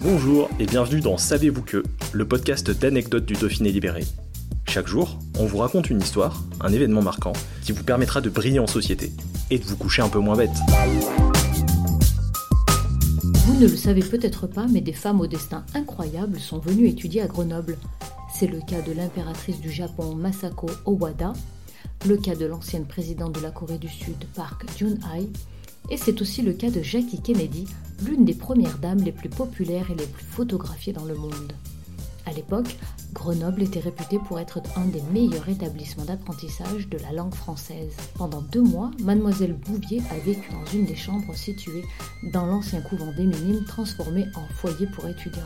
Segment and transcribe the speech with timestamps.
[0.00, 4.04] Bonjour et bienvenue dans Savez-vous que, le podcast d'anecdotes du Dauphiné libéré.
[4.68, 7.32] Chaque jour, on vous raconte une histoire, un événement marquant,
[7.64, 9.10] qui vous permettra de briller en société
[9.50, 10.54] et de vous coucher un peu moins bête.
[13.24, 17.22] Vous ne le savez peut-être pas, mais des femmes au destin incroyable sont venues étudier
[17.22, 17.76] à Grenoble.
[18.32, 21.32] C'est le cas de l'impératrice du Japon Masako Owada,
[22.06, 25.28] le cas de l'ancienne présidente de la Corée du Sud Park Geun-hye,
[25.90, 27.66] et c'est aussi le cas de Jackie Kennedy,
[28.04, 31.52] l'une des premières dames les plus populaires et les plus photographiées dans le monde.
[32.26, 32.76] À l'époque,
[33.14, 37.96] Grenoble était réputé pour être un des meilleurs établissements d'apprentissage de la langue française.
[38.16, 41.84] Pendant deux mois, mademoiselle Bouvier a vécu dans une des chambres situées
[42.34, 45.40] dans l'ancien couvent des Minimes transformé en foyer pour étudiants.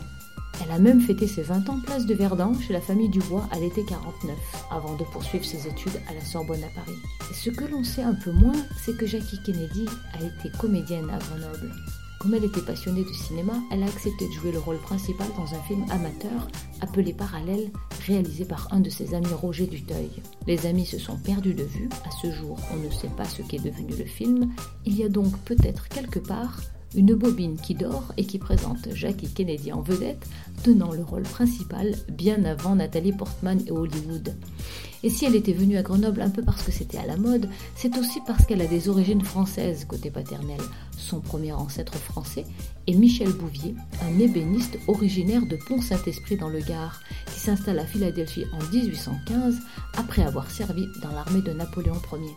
[0.64, 3.58] Elle a même fêté ses 20 ans place de Verdun chez la famille Dubois à
[3.58, 4.36] l'été 49,
[4.70, 6.98] avant de poursuivre ses études à la Sorbonne à Paris.
[7.30, 11.10] Et ce que l'on sait un peu moins, c'est que Jackie Kennedy a été comédienne
[11.10, 11.72] à Grenoble.
[12.20, 15.52] Comme elle était passionnée de cinéma, elle a accepté de jouer le rôle principal dans
[15.52, 16.46] un film amateur
[16.80, 17.72] appelé Parallèle,
[18.06, 20.10] réalisé par un de ses amis Roger Duteuil.
[20.46, 23.42] Les amis se sont perdus de vue, à ce jour on ne sait pas ce
[23.42, 24.52] qu'est devenu le film,
[24.86, 26.60] il y a donc peut-être quelque part
[26.94, 30.26] une bobine qui dort et qui présente Jackie Kennedy en vedette,
[30.62, 34.34] tenant le rôle principal bien avant Nathalie Portman et Hollywood.
[35.02, 37.48] Et si elle était venue à Grenoble un peu parce que c'était à la mode,
[37.74, 40.60] c'est aussi parce qu'elle a des origines françaises côté paternel.
[40.96, 42.44] Son premier ancêtre français
[42.86, 47.00] est Michel Bouvier, un ébéniste originaire de Pont-Saint-Esprit dans le Gard,
[47.32, 49.58] qui s'installe à Philadelphie en 1815
[49.96, 52.36] après avoir servi dans l'armée de Napoléon Ier.